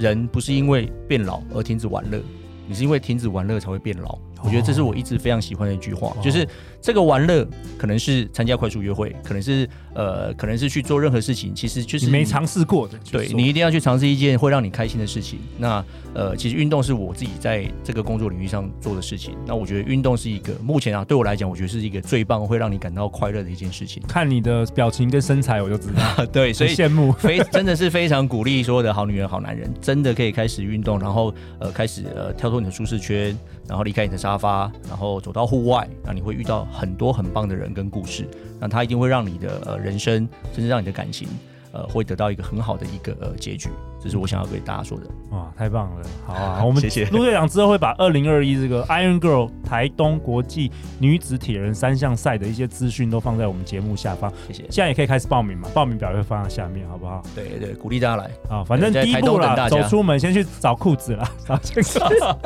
[0.00, 2.20] 人不是因为变老而停止玩乐，
[2.66, 4.18] 你是因为停止玩乐才会变老。
[4.44, 6.46] 我觉得这是我一直非常喜欢的一句话，就是
[6.80, 7.46] 这个玩乐
[7.78, 12.98] 可能是参加快速约会，可能是呃，可能是去做任何事情，其实就是你没尝试过的。
[13.10, 15.38] 对，你一定要去尝试一件会让你开心的事情。
[15.56, 15.82] 那
[16.12, 19.34] 呃，其实运动是我自己在这个工作领域上做的事情。
[19.46, 24.02] 那我觉得运动是一个目前啊，对我来讲，我觉得是一个最棒，会让你感到快乐的一件事情。
[24.06, 26.26] 看你的表情跟身材，我就知道。
[26.30, 33.36] 对，所以羡慕，非真的是非常鼓励所有的好女人、好男人，真的可以开始运动，然后呃，开始呃，跳脱你的舒适圈，
[33.68, 35.20] 然后离开你的沙发，然后。
[35.24, 38.28] 走到户外，那你会遇到很多很棒的人跟故事，
[38.60, 41.26] 那它一定会让你的人生，甚至让你的感情，
[41.74, 43.68] 呃，会得到一个很好的一个呃结局。
[44.00, 45.04] 这是我想要给大家说的。
[45.30, 46.06] 哇，太棒了！
[46.26, 54.30] 好啊， 我们谢谢陆队长之后会把二零二一这个 Iron Girl 台东国际女子铁人三项赛的一些资讯都放在我们节目下方。
[54.46, 54.62] 谢谢。
[54.70, 57.22] 现在也可以开始报名嘛，报名表会放在下面，好不好？
[57.34, 58.62] 对对，鼓励大家来啊！
[58.62, 62.38] 反正第一步啦，走出门先去找裤子啦，找这个。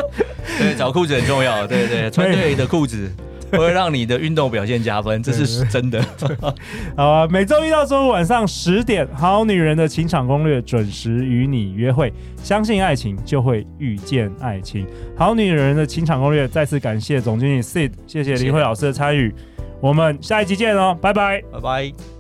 [0.59, 1.67] 对，找裤子很重要。
[1.67, 3.11] 对对，穿对的裤子。
[3.53, 6.05] 会让你的运动表现加分，这是真的。
[6.97, 12.13] 好啊，每周一到周五晚上十点，《好女人的情场攻略》准时与你约会。
[12.43, 14.87] 相信爱情，就会遇见爱情。
[15.17, 19.35] 《好女人的情场攻略》再次感谢总经理 Sid，谢谢林慧老师的参与。
[19.81, 22.18] 我们下一集见哦，拜拜，拜拜。